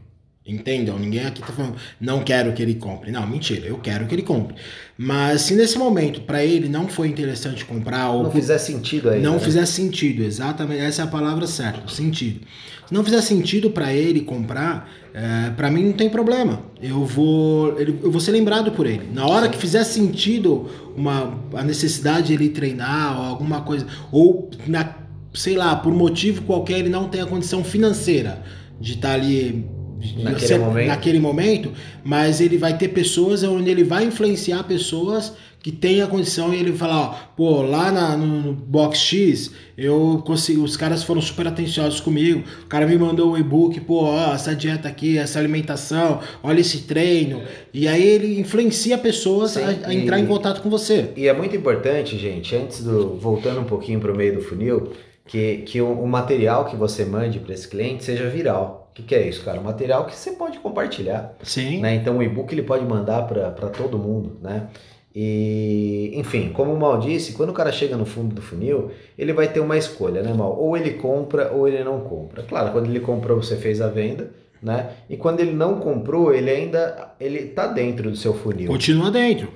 Entendam? 0.52 1.00
Ninguém 1.00 1.26
aqui 1.26 1.42
tá 1.42 1.54
falando, 1.54 1.76
não 2.00 2.24
quero 2.24 2.52
que 2.52 2.62
ele 2.62 2.76
compre. 2.76 3.10
Não, 3.10 3.26
mentira, 3.26 3.66
eu 3.66 3.78
quero 3.78 4.06
que 4.06 4.14
ele 4.14 4.22
compre. 4.22 4.56
Mas 4.98 5.44
se 5.44 5.56
nesse 5.56 5.78
momento, 5.78 6.22
para 6.22 6.44
ele, 6.44 6.68
não 6.68 6.88
foi 6.88 7.08
interessante 7.08 7.64
comprar, 7.64 8.10
ou 8.10 8.24
não 8.24 8.32
fizer 8.32 8.58
sentido 8.58 9.10
aí. 9.10 9.22
não 9.22 9.34
né? 9.34 9.40
fizer 9.40 9.66
sentido, 9.66 10.24
exatamente, 10.24 10.82
essa 10.82 11.04
é 11.04 11.06
a 11.06 11.08
palavra 11.08 11.48
certa, 11.48 11.88
sentido. 11.88 12.42
Se 12.86 12.94
não 12.94 13.04
fizer 13.04 13.22
sentido 13.22 13.72
para 13.72 13.94
ele 13.94 14.20
comprar, 14.22 14.92
é, 15.14 15.52
para 15.52 15.72
mim 15.72 15.86
não 15.86 15.94
tem 15.94 16.10
problema. 16.10 16.62
Eu 16.82 17.06
vou, 17.06 17.80
eu 17.80 18.12
vou 18.12 18.20
ser 18.20 18.32
lembrado 18.32 18.74
por 18.74 18.86
ele. 18.86 19.10
Na 19.14 19.26
hora 19.26 19.48
que 19.48 19.58
fizer 19.58 19.86
sentido 19.86 20.70
uma, 20.96 21.40
a 21.54 21.64
necessidade 21.64 22.28
de 22.28 22.34
ele 22.34 22.50
treinar 22.50 23.18
ou 23.18 23.26
alguma 23.28 23.62
coisa, 23.62 23.88
ou 24.12 24.50
na, 24.68 24.94
sei 25.34 25.56
lá, 25.56 25.74
por 25.76 25.94
motivo 25.94 26.42
qualquer 26.42 26.80
ele 26.80 26.90
não 26.90 27.08
tem 27.08 27.22
a 27.22 27.26
condição 27.26 27.64
financeira 27.64 28.44
de 28.80 28.94
estar 28.94 29.14
ali 29.14 29.52
de 29.52 29.81
Naquele 30.24 30.48
ser- 30.48 30.60
momento. 30.60 30.88
naquele 30.88 31.20
momento, 31.20 31.72
mas 32.04 32.42
ele 32.42 32.58
vai 32.58 32.78
ter 32.78 32.90
pessoas 32.90 33.44
onde 33.44 33.70
ele 33.70 33.84
vai 33.84 34.04
influenciar 34.06 34.64
pessoas 34.64 35.34
que 35.62 35.72
têm 35.72 36.02
a 36.02 36.08
condição 36.08 36.52
e 36.52 36.58
ele 36.58 36.72
vai 36.72 36.80
falar, 36.90 37.00
ó, 37.02 37.16
pô, 37.38 37.62
lá 37.62 37.92
na- 37.92 38.18
no, 38.18 38.42
no 38.42 38.54
Box 38.54 38.98
X, 38.98 39.52
eu 39.78 40.24
consegui, 40.26 40.60
os 40.60 40.76
caras 40.76 41.04
foram 41.04 41.22
super 41.22 41.46
atenciosos 41.46 42.00
comigo, 42.00 42.44
o 42.64 42.68
cara 42.68 42.88
me 42.88 42.98
mandou 42.98 43.34
um 43.34 43.38
e-book, 43.38 43.80
pô, 43.82 44.06
ó, 44.06 44.34
essa 44.34 44.56
dieta 44.56 44.88
aqui, 44.88 45.20
essa 45.20 45.38
alimentação, 45.38 46.20
olha 46.42 46.62
esse 46.62 46.80
treino, 46.80 47.44
e 47.72 47.88
aí 47.88 48.02
ele 48.04 48.40
influencia 48.40 48.98
pessoas 48.98 49.52
Sim, 49.52 49.62
a, 49.62 49.90
a 49.90 49.94
entrar 49.94 50.18
e- 50.18 50.24
em 50.24 50.26
contato 50.26 50.64
com 50.64 50.70
você. 50.70 51.10
E 51.16 51.28
é 51.28 51.34
muito 51.34 51.56
importante, 51.56 52.18
gente, 52.18 52.56
antes 52.56 52.84
do. 52.84 53.16
voltando 53.18 53.60
um 53.62 53.66
pouquinho 53.66 54.00
para 54.00 54.12
o 54.12 54.18
meio 54.18 54.34
do 54.34 54.42
funil, 54.42 54.94
que, 55.28 55.58
que 55.58 55.80
o, 55.80 55.92
o 55.92 56.08
material 56.08 56.66
que 56.66 56.76
você 56.76 57.06
mande 57.06 57.38
para 57.40 57.54
esse 57.54 57.68
cliente 57.68 58.04
seja 58.04 58.28
viral. 58.28 58.81
O 58.92 58.94
que, 58.94 59.04
que 59.04 59.16
é 59.16 59.28
isso, 59.28 59.44
cara? 59.46 59.60
Um 59.60 59.64
material 59.64 60.06
que 60.06 60.14
você 60.14 60.32
pode 60.32 60.60
compartilhar. 60.60 61.34
Sim. 61.42 61.80
né? 61.80 61.96
Então 61.96 62.18
o 62.18 62.24
e-book 62.24 62.54
ele 62.54 62.64
pode 62.64 62.84
mandar 62.84 63.24
para 63.24 63.70
todo 63.70 63.98
mundo, 63.98 64.38
né? 64.42 64.68
E, 65.14 66.12
enfim, 66.16 66.52
como 66.54 66.74
o 66.74 66.80
Mal 66.80 67.00
disse, 67.00 67.34
quando 67.34 67.50
o 67.50 67.54
cara 67.54 67.72
chega 67.72 67.98
no 67.98 68.06
fundo 68.06 68.34
do 68.34 68.42
funil, 68.42 68.92
ele 69.18 69.34
vai 69.34 69.48
ter 69.50 69.60
uma 69.60 69.78
escolha, 69.78 70.22
né, 70.22 70.34
Mal? 70.34 70.58
Ou 70.58 70.78
ele 70.78 70.92
compra 70.92 71.52
ou 71.52 71.68
ele 71.68 71.84
não 71.84 72.02
compra. 72.02 72.44
Claro, 72.44 72.72
quando 72.72 72.86
ele 72.86 73.00
comprou, 73.02 73.42
você 73.42 73.58
fez 73.58 73.82
a 73.82 73.88
venda, 73.88 74.32
né? 74.62 74.92
E 75.10 75.18
quando 75.18 75.40
ele 75.40 75.52
não 75.52 75.80
comprou, 75.80 76.34
ele 76.34 76.50
ainda 76.50 77.14
ele 77.20 77.48
tá 77.48 77.68
dentro 77.68 78.10
do 78.10 78.16
seu 78.16 78.34
funil. 78.34 78.68
Continua 78.70 79.12
dentro. 79.12 79.50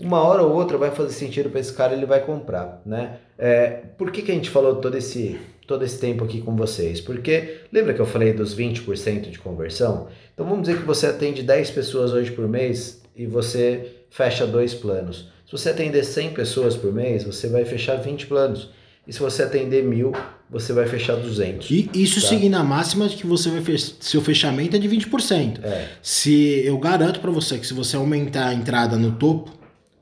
Uma 0.00 0.22
hora 0.22 0.42
ou 0.42 0.54
outra 0.54 0.78
vai 0.78 0.90
fazer 0.90 1.12
sentido 1.12 1.50
para 1.50 1.60
esse 1.60 1.72
cara, 1.72 1.92
ele 1.92 2.06
vai 2.06 2.20
comprar, 2.20 2.80
né? 2.86 3.18
É, 3.36 3.82
por 3.98 4.10
que, 4.10 4.22
que 4.22 4.30
a 4.30 4.34
gente 4.34 4.48
falou 4.48 4.76
todo 4.76 4.96
esse 4.96 5.38
todo 5.70 5.84
esse 5.84 6.00
tempo 6.00 6.24
aqui 6.24 6.40
com 6.40 6.56
vocês? 6.56 7.00
Porque 7.00 7.58
lembra 7.72 7.94
que 7.94 8.00
eu 8.00 8.06
falei 8.06 8.32
dos 8.32 8.56
20% 8.56 9.30
de 9.30 9.38
conversão? 9.38 10.08
Então 10.34 10.44
vamos 10.44 10.62
dizer 10.66 10.80
que 10.80 10.84
você 10.84 11.06
atende 11.06 11.44
10 11.44 11.70
pessoas 11.70 12.12
hoje 12.12 12.32
por 12.32 12.48
mês 12.48 13.00
e 13.14 13.24
você 13.24 13.86
fecha 14.10 14.44
dois 14.44 14.74
planos. 14.74 15.28
Se 15.46 15.52
você 15.52 15.70
atender 15.70 16.02
100 16.02 16.30
pessoas 16.30 16.74
por 16.76 16.92
mês, 16.92 17.22
você 17.22 17.46
vai 17.46 17.64
fechar 17.64 17.94
20 17.94 18.26
planos. 18.26 18.70
E 19.06 19.12
se 19.12 19.20
você 19.20 19.44
atender 19.44 19.84
mil, 19.84 20.12
você 20.50 20.72
vai 20.72 20.88
fechar 20.88 21.14
200. 21.14 21.70
E 21.70 21.88
isso 21.94 22.20
tá? 22.20 22.26
seguindo 22.26 22.56
a 22.56 22.64
máxima 22.64 23.08
de 23.08 23.16
que 23.16 23.26
você 23.26 23.48
vai 23.48 23.62
fech... 23.62 23.94
seu 24.00 24.20
fechamento 24.20 24.74
é 24.74 24.78
de 24.80 24.88
20%. 24.88 25.62
É. 25.62 25.86
Se 26.02 26.64
eu 26.66 26.76
garanto 26.78 27.20
para 27.20 27.30
você 27.30 27.58
que 27.58 27.66
se 27.66 27.74
você 27.74 27.94
aumentar 27.94 28.48
a 28.48 28.54
entrada 28.54 28.96
no 28.96 29.12
topo, 29.12 29.52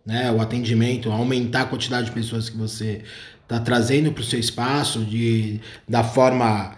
né, 0.07 0.33
o 0.33 0.41
atendimento, 0.41 1.13
aumentar 1.13 1.63
a 1.63 1.67
quantidade 1.67 2.07
de 2.07 2.13
pessoas 2.13 2.49
que 2.49 2.57
você 2.57 3.03
está 3.49 3.59
trazendo 3.59 4.13
para 4.13 4.21
o 4.21 4.25
seu 4.25 4.39
espaço, 4.39 5.03
de, 5.05 5.59
da 5.89 6.05
forma 6.05 6.77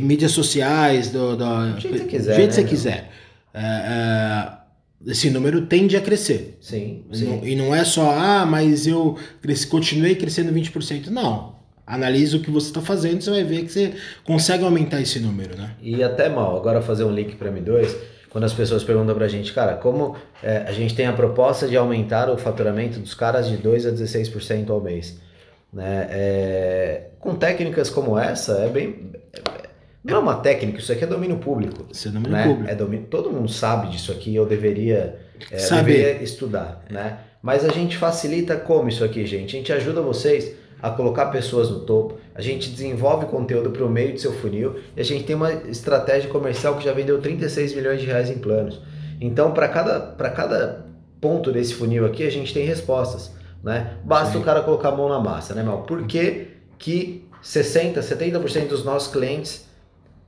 mídias 0.00 0.32
sociais, 0.32 1.10
do, 1.10 1.36
do, 1.36 1.74
do 1.74 1.80
jeito 1.80 1.92
que 1.92 1.98
você 1.98 2.04
quiser. 2.04 2.34
Jeito 2.34 2.48
né? 2.48 2.52
você 2.52 2.64
quiser. 2.64 3.10
É, 3.54 3.60
é, 3.62 4.52
esse 5.06 5.30
número 5.30 5.66
tende 5.66 5.96
a 5.96 6.00
crescer. 6.00 6.58
Sim, 6.60 7.04
sim. 7.12 7.26
Não, 7.26 7.46
e 7.46 7.54
não 7.54 7.74
é 7.74 7.84
só, 7.84 8.10
ah, 8.10 8.44
mas 8.44 8.86
eu 8.86 9.16
cresci, 9.40 9.66
continuei 9.68 10.16
crescendo 10.16 10.52
20%. 10.52 11.06
Não. 11.06 11.54
Analisa 11.86 12.38
o 12.38 12.40
que 12.40 12.50
você 12.50 12.68
está 12.68 12.80
fazendo, 12.80 13.22
você 13.22 13.30
vai 13.30 13.44
ver 13.44 13.62
que 13.64 13.70
você 13.70 13.92
consegue 14.24 14.64
aumentar 14.64 15.02
esse 15.02 15.20
número, 15.20 15.54
né? 15.56 15.72
E 15.82 16.02
até 16.02 16.30
mal, 16.30 16.56
agora 16.56 16.80
fazer 16.80 17.04
um 17.04 17.12
link 17.12 17.36
para 17.36 17.52
M2, 17.52 17.94
quando 18.30 18.44
as 18.44 18.54
pessoas 18.54 18.82
perguntam 18.82 19.14
para 19.14 19.26
a 19.26 19.28
gente, 19.28 19.52
cara, 19.52 19.74
como 19.74 20.16
é, 20.42 20.64
a 20.66 20.72
gente 20.72 20.94
tem 20.94 21.06
a 21.06 21.12
proposta 21.12 21.68
de 21.68 21.76
aumentar 21.76 22.30
o 22.30 22.38
faturamento 22.38 22.98
dos 22.98 23.12
caras 23.12 23.46
de 23.46 23.58
2 23.58 23.86
a 23.86 23.92
16% 23.92 24.70
ao 24.70 24.80
mês. 24.80 25.20
Né? 25.74 26.06
É, 26.10 27.02
com 27.18 27.34
técnicas 27.34 27.90
como 27.90 28.16
essa, 28.16 28.58
é 28.60 28.68
bem. 28.68 29.10
É, 29.34 29.68
não 30.04 30.16
é 30.16 30.18
uma 30.20 30.36
técnica, 30.36 30.78
isso 30.78 30.92
aqui 30.92 31.02
é 31.02 31.06
domínio 31.06 31.38
público. 31.38 31.86
Isso 31.90 32.08
é 32.08 32.10
domínio 32.12 32.32
né? 32.32 32.44
público. 32.44 32.70
É 32.70 32.74
domínio, 32.74 33.06
todo 33.10 33.32
mundo 33.32 33.50
sabe 33.50 33.88
disso 33.88 34.12
aqui, 34.12 34.34
eu 34.34 34.46
deveria, 34.46 35.18
é, 35.50 35.56
deveria 35.56 36.22
estudar. 36.22 36.84
Né? 36.88 37.18
Mas 37.42 37.64
a 37.64 37.68
gente 37.68 37.96
facilita 37.96 38.56
como 38.56 38.88
isso 38.88 39.02
aqui, 39.02 39.26
gente? 39.26 39.56
A 39.56 39.58
gente 39.58 39.72
ajuda 39.72 40.00
vocês 40.00 40.54
a 40.80 40.90
colocar 40.90 41.26
pessoas 41.26 41.70
no 41.70 41.80
topo, 41.80 42.18
a 42.34 42.42
gente 42.42 42.70
desenvolve 42.70 43.26
conteúdo 43.26 43.70
para 43.70 43.84
o 43.84 43.88
meio 43.88 44.12
do 44.12 44.20
seu 44.20 44.32
funil 44.32 44.76
e 44.94 45.00
a 45.00 45.04
gente 45.04 45.24
tem 45.24 45.34
uma 45.34 45.50
estratégia 45.50 46.28
comercial 46.28 46.76
que 46.76 46.84
já 46.84 46.92
vendeu 46.92 47.20
36 47.20 47.74
milhões 47.74 48.00
de 48.00 48.06
reais 48.06 48.28
em 48.28 48.38
planos. 48.38 48.80
Então, 49.20 49.52
para 49.52 49.66
cada, 49.68 50.00
cada 50.30 50.84
ponto 51.20 51.50
desse 51.50 51.72
funil 51.72 52.04
aqui, 52.04 52.26
a 52.26 52.30
gente 52.30 52.52
tem 52.52 52.66
respostas. 52.66 53.32
Né? 53.64 53.94
Basta 54.04 54.32
Sim. 54.32 54.38
o 54.38 54.42
cara 54.42 54.62
colocar 54.62 54.90
a 54.90 54.92
mão 54.92 55.08
na 55.08 55.18
massa, 55.18 55.54
né, 55.54 55.62
Mal? 55.62 55.82
Por 55.84 56.06
que, 56.06 56.48
que 56.78 57.26
60%, 57.42 57.94
70% 57.98 58.68
dos 58.68 58.84
nossos 58.84 59.10
clientes 59.10 59.64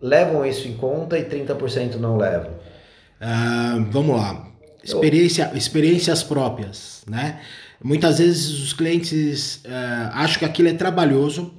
levam 0.01 0.45
isso 0.45 0.67
em 0.67 0.75
conta 0.75 1.19
e 1.19 1.25
30% 1.27 1.97
não 1.97 2.17
levam? 2.17 2.53
Uh, 3.21 3.85
vamos 3.91 4.17
lá. 4.17 4.47
Experiência, 4.83 5.51
experiências 5.55 6.23
próprias, 6.23 7.03
né? 7.07 7.41
Muitas 7.83 8.19
vezes 8.19 8.63
os 8.63 8.73
clientes 8.73 9.57
uh, 9.67 10.11
acham 10.13 10.39
que 10.39 10.45
aquilo 10.45 10.69
é 10.69 10.73
trabalhoso 10.73 11.53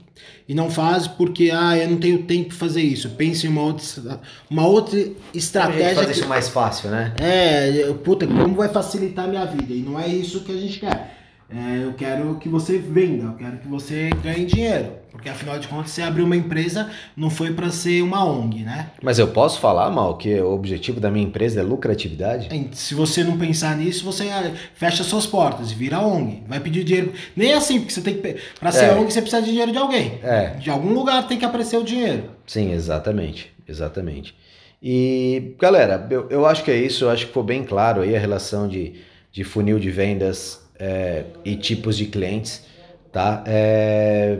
e 0.47 0.55
não 0.55 0.71
faz 0.71 1.07
porque 1.07 1.51
ah, 1.53 1.77
eu 1.77 1.89
não 1.89 1.97
tenho 1.97 2.23
tempo 2.23 2.49
para 2.49 2.57
fazer 2.57 2.81
isso. 2.81 3.09
Pense 3.11 3.45
em 3.45 3.49
uma 3.49 3.61
outra, 3.61 4.19
uma 4.49 4.65
outra 4.65 5.11
estratégia. 5.33 5.95
Fazer 5.95 6.07
que, 6.07 6.11
isso 6.13 6.27
mais 6.27 6.47
fácil, 6.47 6.89
né? 6.89 7.13
É, 7.19 7.93
puta, 8.03 8.25
como 8.25 8.55
vai 8.55 8.69
facilitar 8.69 9.25
a 9.25 9.27
minha 9.27 9.45
vida? 9.45 9.73
E 9.73 9.81
não 9.81 9.99
é 9.99 10.07
isso 10.07 10.39
que 10.41 10.51
a 10.51 10.57
gente 10.57 10.79
quer. 10.79 11.16
É, 11.49 11.83
eu 11.83 11.93
quero 11.93 12.35
que 12.35 12.49
você 12.49 12.77
venda, 12.77 13.25
eu 13.25 13.33
quero 13.33 13.57
que 13.57 13.67
você 13.67 14.09
ganhe 14.21 14.45
dinheiro. 14.45 14.91
Porque 15.11 15.29
afinal 15.29 15.57
de 15.57 15.67
contas, 15.67 15.91
você 15.91 16.01
abriu 16.01 16.25
uma 16.25 16.35
empresa, 16.35 16.91
não 17.15 17.29
foi 17.29 17.53
para 17.53 17.71
ser 17.71 18.01
uma 18.01 18.23
ONG, 18.23 18.63
né? 18.63 18.91
Mas 19.01 19.17
eu 19.17 19.29
posso 19.29 19.59
falar, 19.59 19.89
Mal, 19.89 20.17
que 20.17 20.39
o 20.39 20.51
objetivo 20.51 20.99
da 20.99 21.09
minha 21.09 21.25
empresa 21.25 21.61
é 21.61 21.63
lucratividade? 21.63 22.49
Se 22.73 22.93
você 22.93 23.23
não 23.23 23.37
pensar 23.37 23.75
nisso, 23.77 24.03
você 24.03 24.29
ah, 24.29 24.51
fecha 24.75 25.03
suas 25.03 25.25
portas 25.25 25.71
e 25.71 25.75
vira 25.75 25.99
ONG. 25.99 26.43
Vai 26.47 26.59
pedir 26.59 26.83
dinheiro. 26.83 27.13
Nem 27.35 27.53
assim, 27.53 27.79
porque 27.79 27.93
você 27.93 28.01
tem 28.01 28.17
que. 28.17 28.35
Para 28.59 28.71
ser 28.71 28.85
é. 28.85 28.93
ONG, 28.93 29.11
você 29.11 29.21
precisa 29.21 29.41
de 29.41 29.49
dinheiro 29.49 29.71
de 29.71 29.77
alguém. 29.77 30.19
É. 30.21 30.49
De 30.59 30.69
algum 30.69 30.93
lugar 30.93 31.27
tem 31.27 31.39
que 31.39 31.45
aparecer 31.45 31.77
o 31.77 31.83
dinheiro. 31.83 32.25
Sim, 32.45 32.73
exatamente. 32.73 33.51
Exatamente. 33.67 34.35
E, 34.83 35.55
galera, 35.59 36.07
eu, 36.11 36.29
eu 36.29 36.45
acho 36.45 36.63
que 36.63 36.71
é 36.71 36.77
isso. 36.77 37.05
Eu 37.05 37.09
acho 37.09 37.21
que 37.21 37.27
ficou 37.27 37.43
bem 37.43 37.63
claro 37.63 38.01
aí 38.01 38.15
a 38.15 38.19
relação 38.19 38.67
de, 38.67 38.95
de 39.31 39.43
funil 39.43 39.79
de 39.79 39.89
vendas 39.89 40.66
é, 40.79 41.25
e 41.43 41.55
tipos 41.55 41.97
de 41.97 42.05
clientes, 42.05 42.63
tá? 43.11 43.43
É, 43.45 44.39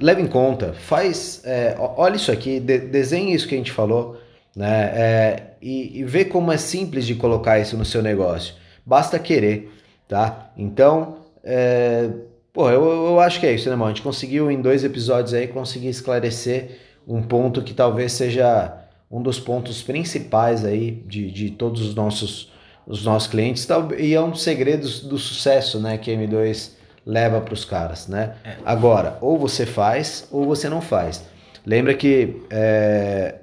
leve 0.00 0.22
em 0.22 0.26
conta, 0.26 0.72
faz, 0.72 1.42
é, 1.44 1.76
olha 1.78 2.16
isso 2.16 2.30
aqui, 2.30 2.60
de, 2.60 2.78
desenhe 2.78 3.34
isso 3.34 3.48
que 3.48 3.54
a 3.54 3.58
gente 3.58 3.72
falou, 3.72 4.18
né? 4.54 4.92
É, 4.94 5.42
e, 5.60 6.00
e 6.00 6.04
vê 6.04 6.24
como 6.24 6.52
é 6.52 6.56
simples 6.56 7.06
de 7.06 7.14
colocar 7.14 7.58
isso 7.58 7.76
no 7.76 7.84
seu 7.84 8.02
negócio. 8.02 8.54
Basta 8.84 9.18
querer, 9.18 9.70
tá? 10.08 10.50
Então, 10.56 11.18
é, 11.42 12.08
pô, 12.52 12.70
eu, 12.70 12.84
eu 12.84 13.20
acho 13.20 13.40
que 13.40 13.46
é 13.46 13.54
isso, 13.54 13.68
né, 13.68 13.76
mano? 13.76 13.90
A 13.90 13.94
gente 13.94 14.02
conseguiu 14.02 14.50
em 14.50 14.60
dois 14.60 14.84
episódios 14.84 15.34
aí 15.34 15.46
conseguir 15.48 15.88
esclarecer 15.88 16.78
um 17.06 17.22
ponto 17.22 17.62
que 17.62 17.74
talvez 17.74 18.12
seja 18.12 18.86
um 19.10 19.22
dos 19.22 19.38
pontos 19.38 19.82
principais 19.82 20.64
aí 20.64 20.90
de, 21.06 21.30
de 21.30 21.50
todos 21.50 21.80
os 21.82 21.94
nossos 21.94 22.52
os 22.86 23.04
nossos 23.04 23.28
clientes 23.28 23.66
e 23.98 24.14
é 24.14 24.20
um 24.20 24.30
dos 24.30 24.42
segredos 24.42 25.00
do 25.00 25.18
sucesso 25.18 25.80
né, 25.80 25.98
que 25.98 26.10
a 26.10 26.14
M2 26.14 26.70
leva 27.04 27.40
para 27.40 27.54
os 27.54 27.64
caras. 27.64 28.06
Né? 28.06 28.34
É. 28.44 28.54
Agora, 28.64 29.18
ou 29.20 29.38
você 29.38 29.66
faz 29.66 30.28
ou 30.30 30.46
você 30.46 30.68
não 30.68 30.80
faz. 30.80 31.24
Lembra 31.64 31.94
que. 31.94 32.42
É... 32.48 33.36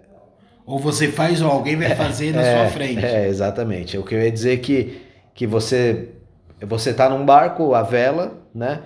Ou 0.65 0.79
você 0.79 1.09
faz 1.09 1.41
ou 1.41 1.51
alguém 1.51 1.75
vai 1.75 1.93
fazer 1.93 2.33
na 2.33 2.41
é, 2.41 2.57
sua 2.57 2.71
frente. 2.71 3.03
É, 3.05 3.27
exatamente. 3.27 3.97
O 3.97 4.03
que 4.03 4.15
eu 4.15 4.21
ia 4.21 4.31
dizer 4.31 4.53
é 4.53 4.57
que, 4.57 5.01
que 5.33 5.45
você 5.45 6.09
você 6.65 6.91
está 6.91 7.09
num 7.09 7.25
barco, 7.25 7.73
a 7.73 7.81
vela, 7.81 8.37
né? 8.53 8.81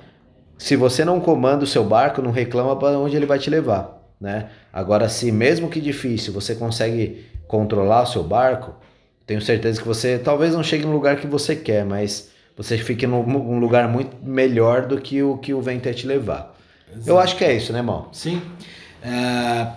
Se 0.58 0.76
você 0.76 1.06
não 1.06 1.20
comanda 1.20 1.64
o 1.64 1.68
seu 1.68 1.84
barco, 1.84 2.22
não 2.22 2.32
reclama 2.32 2.76
para 2.76 2.98
onde 2.98 3.16
ele 3.16 3.28
vai 3.28 3.38
te 3.38 3.50
levar, 3.50 4.02
né? 4.20 4.50
Agora, 4.74 5.08
se 5.08 5.32
mesmo 5.32 5.70
que 5.70 5.80
difícil 5.80 6.34
você 6.34 6.56
consegue 6.56 7.26
controlar 7.48 8.02
o 8.02 8.08
seu 8.08 8.24
barco, 8.24 8.76
tenho 9.28 9.42
certeza 9.42 9.80
que 9.80 9.88
você 9.88 10.18
talvez 10.18 10.54
não 10.54 10.64
chegue 10.64 10.86
no 10.86 10.94
lugar 10.94 11.18
que 11.18 11.28
você 11.28 11.54
quer, 11.54 11.86
mas 11.86 12.30
você 12.56 12.78
fique 12.78 13.06
num 13.06 13.60
lugar 13.60 13.88
muito 13.90 14.16
melhor 14.24 14.88
do 14.88 15.00
que 15.00 15.22
o 15.22 15.38
que 15.38 15.54
o 15.54 15.62
vento 15.62 15.88
é 15.88 15.94
te 15.94 16.08
levar. 16.08 16.56
Exato. 16.90 17.10
Eu 17.10 17.20
acho 17.20 17.36
que 17.36 17.44
é 17.44 17.54
isso, 17.54 17.74
né, 17.74 17.82
Mal? 17.82 18.10
Sim. 18.14 18.42
É... 19.04 19.68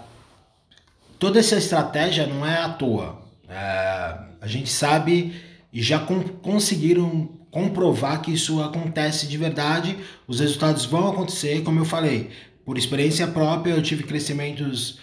Toda 1.19 1.41
essa 1.41 1.57
estratégia 1.57 2.27
não 2.29 2.47
é 2.47 2.59
à 2.59 2.69
toa. 2.69 3.21
É... 3.49 4.15
A 4.41 4.47
gente 4.47 4.71
sabe 4.71 5.35
e 5.73 5.83
já 5.83 5.99
com 5.99 6.23
conseguiram 6.23 7.29
comprovar 7.51 8.23
que 8.23 8.33
isso 8.33 8.63
acontece 8.63 9.27
de 9.27 9.37
verdade. 9.37 9.97
Os 10.29 10.39
resultados 10.39 10.85
vão 10.85 11.11
acontecer, 11.11 11.63
como 11.63 11.81
eu 11.81 11.85
falei. 11.85 12.31
Por 12.65 12.79
experiência 12.79 13.27
própria, 13.27 13.73
eu 13.73 13.83
tive 13.83 14.05
crescimentos 14.05 15.01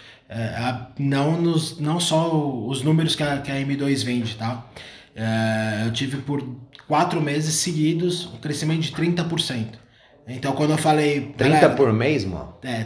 não, 0.98 1.40
nos, 1.40 1.78
não 1.78 1.98
só 1.98 2.36
os 2.66 2.82
números 2.82 3.16
que 3.16 3.22
a, 3.22 3.38
que 3.38 3.50
a 3.50 3.54
M2 3.54 4.04
vende, 4.04 4.34
tá? 4.36 4.66
É, 5.14 5.86
eu 5.86 5.92
tive 5.92 6.18
por 6.18 6.46
quatro 6.86 7.20
meses 7.20 7.54
seguidos 7.54 8.26
um 8.26 8.36
crescimento 8.36 8.80
de 8.80 8.92
30%. 8.92 9.66
Então, 10.26 10.52
quando 10.52 10.70
eu 10.70 10.78
falei. 10.78 11.32
30 11.36 11.70
por 11.70 11.92
mês, 11.92 12.24
mano? 12.24 12.54
É, 12.62 12.84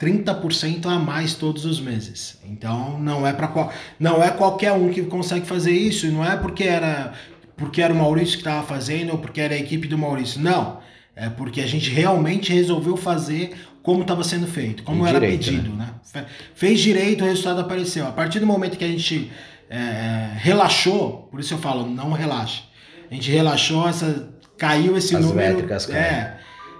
30% 0.00 0.86
a 0.86 0.98
mais 0.98 1.34
todos 1.34 1.66
os 1.66 1.78
meses. 1.78 2.40
Então, 2.44 2.98
não 2.98 3.26
é 3.26 3.32
para 3.32 3.48
qual, 3.48 3.72
não 3.98 4.22
é 4.22 4.30
qualquer 4.30 4.72
um 4.72 4.88
que 4.88 5.02
consegue 5.02 5.46
fazer 5.46 5.72
isso, 5.72 6.06
e 6.06 6.10
não 6.10 6.24
é 6.24 6.36
porque 6.36 6.64
era 6.64 7.12
porque 7.60 7.82
era 7.82 7.92
o 7.92 7.96
Maurício 7.96 8.32
que 8.32 8.40
estava 8.40 8.66
fazendo 8.66 9.12
ou 9.12 9.18
porque 9.18 9.38
era 9.38 9.54
a 9.54 9.58
equipe 9.58 9.86
do 9.86 9.98
Maurício. 9.98 10.40
Não. 10.40 10.80
É 11.14 11.28
porque 11.28 11.60
a 11.60 11.66
gente 11.66 11.90
realmente 11.90 12.50
resolveu 12.50 12.96
fazer 12.96 13.54
como 13.82 14.02
estava 14.02 14.22
sendo 14.22 14.46
feito, 14.46 14.82
como 14.82 15.06
era 15.06 15.20
pedido. 15.20 15.70
Né? 15.70 15.88
né? 16.14 16.26
Fez 16.54 16.80
direito, 16.80 17.24
o 17.24 17.26
resultado 17.26 17.60
apareceu. 17.60 18.06
A 18.06 18.12
partir 18.12 18.38
do 18.38 18.46
momento 18.46 18.76
que 18.76 18.84
a 18.84 18.88
gente 18.88 19.30
é, 19.68 20.30
relaxou, 20.34 21.28
por 21.30 21.40
isso 21.40 21.54
eu 21.54 21.58
falo, 21.58 21.86
não 21.86 22.12
relaxe. 22.12 22.62
A 23.10 23.14
gente 23.14 23.30
relaxou, 23.30 23.88
essa, 23.88 24.28
caiu 24.56 24.96
esse 24.96 25.16
as 25.16 25.24
número. 25.24 25.54
Métricas, 25.54 25.88
é. 25.90 26.36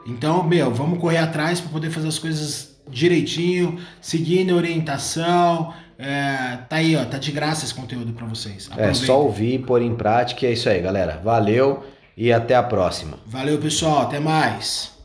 Então, 0.07 0.43
meu, 0.43 0.73
vamos 0.73 0.99
correr 0.99 1.19
atrás 1.19 1.61
para 1.61 1.71
poder 1.71 1.91
fazer 1.91 2.09
as 2.09 2.19
coisas 2.19 2.77
direitinho, 2.89 3.79
seguindo 4.01 4.53
a 4.53 4.57
orientação. 4.57 5.73
É, 5.99 6.59
tá 6.69 6.77
aí, 6.77 6.97
ó, 6.97 7.05
tá 7.05 7.19
de 7.19 7.31
graça 7.31 7.65
esse 7.65 7.75
conteúdo 7.75 8.13
para 8.13 8.27
vocês. 8.27 8.69
Aproveitem. 8.71 9.03
É 9.03 9.07
só 9.07 9.23
ouvir, 9.23 9.59
pôr 9.61 9.83
em 9.83 9.95
prática, 9.95 10.47
é 10.47 10.53
isso 10.53 10.69
aí, 10.69 10.81
galera. 10.81 11.21
Valeu. 11.23 11.85
e 12.17 12.33
até 12.33 12.55
a 12.55 12.63
próxima. 12.63 13.19
Valeu, 13.27 13.59
pessoal. 13.59 14.03
Até 14.03 14.21
mais. 14.21 14.93